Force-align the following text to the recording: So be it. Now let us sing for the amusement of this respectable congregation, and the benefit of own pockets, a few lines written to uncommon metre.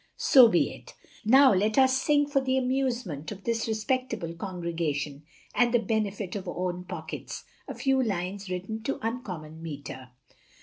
So 0.17 0.47
be 0.47 0.71
it. 0.73 0.95
Now 1.23 1.53
let 1.53 1.77
us 1.77 1.95
sing 2.01 2.25
for 2.25 2.41
the 2.41 2.57
amusement 2.57 3.31
of 3.31 3.43
this 3.43 3.67
respectable 3.67 4.33
congregation, 4.33 5.21
and 5.53 5.71
the 5.71 5.77
benefit 5.77 6.35
of 6.35 6.47
own 6.47 6.85
pockets, 6.85 7.43
a 7.67 7.75
few 7.75 8.01
lines 8.01 8.49
written 8.49 8.81
to 8.81 8.97
uncommon 9.05 9.61
metre. 9.61 10.09